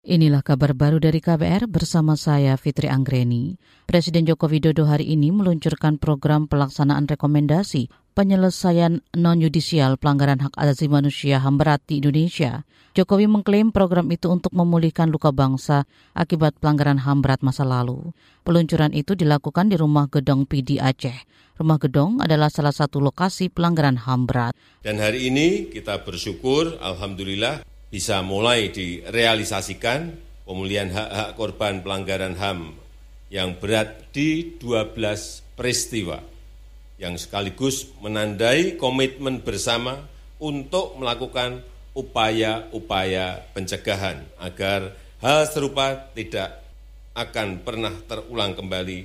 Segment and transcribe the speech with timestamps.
[0.00, 3.60] Inilah kabar baru dari KBR bersama saya Fitri Anggreni.
[3.84, 11.36] Presiden Joko Widodo hari ini meluncurkan program pelaksanaan rekomendasi penyelesaian non-yudisial pelanggaran hak asasi manusia
[11.44, 12.64] HAM berat di Indonesia.
[12.96, 15.84] Jokowi mengklaim program itu untuk memulihkan luka bangsa
[16.16, 18.16] akibat pelanggaran HAM berat masa lalu.
[18.40, 21.28] Peluncuran itu dilakukan di Rumah Gedong PD Aceh.
[21.60, 24.56] Rumah Gedong adalah salah satu lokasi pelanggaran HAM berat.
[24.80, 30.14] Dan hari ini kita bersyukur, Alhamdulillah, bisa mulai direalisasikan
[30.46, 32.78] pemulihan hak-hak korban pelanggaran HAM
[33.30, 34.94] yang berat di 12
[35.58, 36.22] peristiwa
[37.02, 40.06] yang sekaligus menandai komitmen bersama
[40.38, 46.62] untuk melakukan upaya-upaya pencegahan agar hal serupa tidak
[47.18, 49.00] akan pernah terulang kembali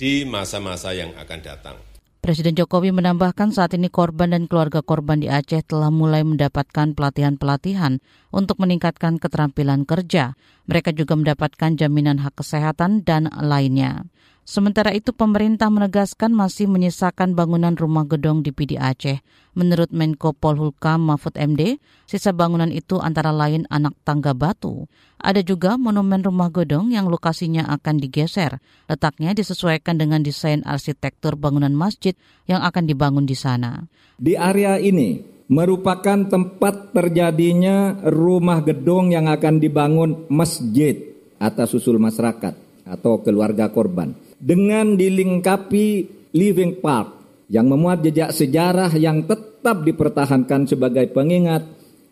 [0.00, 1.91] di masa-masa yang akan datang.
[2.22, 7.98] Presiden Jokowi menambahkan saat ini korban dan keluarga korban di Aceh telah mulai mendapatkan pelatihan-pelatihan
[8.30, 10.38] untuk meningkatkan keterampilan kerja.
[10.70, 14.06] Mereka juga mendapatkan jaminan hak kesehatan dan lainnya.
[14.42, 19.22] Sementara itu pemerintah menegaskan masih menyisakan bangunan rumah gedong di PD Aceh.
[19.54, 21.78] Menurut Menko Polhukam Mahfud MD,
[22.10, 24.90] sisa bangunan itu antara lain anak tangga batu.
[25.22, 28.58] Ada juga monumen rumah gedong yang lokasinya akan digeser.
[28.90, 32.18] Letaknya disesuaikan dengan desain arsitektur bangunan masjid
[32.50, 33.86] yang akan dibangun di sana.
[34.18, 40.98] Di area ini merupakan tempat terjadinya rumah gedong yang akan dibangun masjid
[41.38, 45.86] atas usul masyarakat atau keluarga korban dengan dilengkapi
[46.34, 51.62] living park yang memuat jejak sejarah yang tetap dipertahankan sebagai pengingat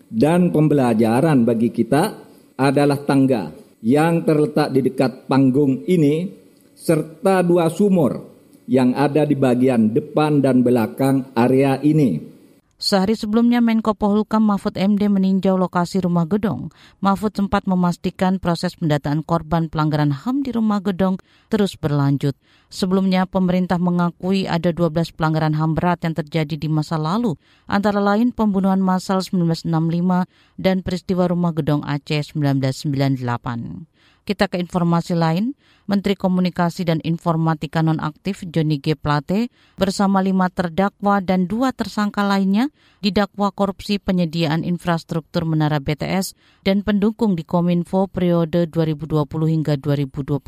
[0.06, 2.22] dan pembelajaran bagi kita
[2.54, 3.50] adalah tangga
[3.82, 6.30] yang terletak di dekat panggung ini
[6.78, 8.30] serta dua sumur
[8.70, 12.39] yang ada di bagian depan dan belakang area ini
[12.80, 16.72] Sehari sebelumnya Menko Polhukam Mahfud MD meninjau lokasi rumah gedong.
[17.04, 21.20] Mahfud sempat memastikan proses pendataan korban pelanggaran HAM di rumah gedong
[21.52, 22.32] terus berlanjut.
[22.72, 27.36] Sebelumnya pemerintah mengakui ada 12 pelanggaran HAM berat yang terjadi di masa lalu,
[27.68, 30.24] antara lain pembunuhan massal 1965
[30.56, 33.92] dan peristiwa rumah gedong Aceh 1998.
[34.28, 35.56] Kita ke informasi lain,
[35.90, 38.94] Menteri Komunikasi dan Informatika Nonaktif Johnny G.
[38.94, 42.70] Plate bersama lima terdakwa dan dua tersangka lainnya
[43.02, 50.38] didakwa korupsi penyediaan infrastruktur menara BTS dan pendukung di Kominfo periode 2020 hingga 2022.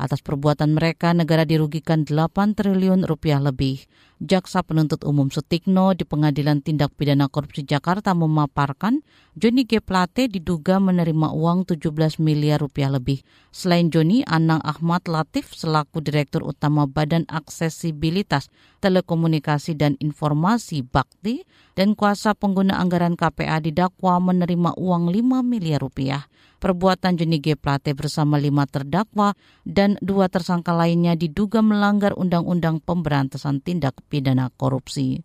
[0.00, 3.84] Atas perbuatan mereka, negara dirugikan 8 triliun rupiah lebih.
[4.22, 9.02] Jaksa Penuntut Umum Sutikno di Pengadilan Tindak Pidana Korupsi Jakarta memaparkan
[9.36, 9.82] Joni G.
[9.82, 13.26] Plate diduga menerima uang 17 miliar rupiah lebih.
[13.50, 18.46] Selain Joni, Anang Ahmad Latif selaku Direktur Utama Badan Aksesibilitas
[18.78, 21.42] Telekomunikasi dan Informasi Bakti
[21.74, 26.22] dan kuasa pengguna anggaran KPA didakwa menerima uang 5 miliar rupiah.
[26.62, 27.60] Perbuatan Joni G.
[27.60, 29.36] Plate bersama lima terdakwa
[29.68, 35.20] dan dua tersangka lainnya diduga melanggar Undang-Undang Pemberantasan Tindak Pidana Korupsi.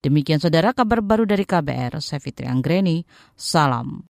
[0.00, 3.04] Demikian saudara kabar baru dari KBR, saya Fitri Anggreni,
[3.36, 4.09] salam.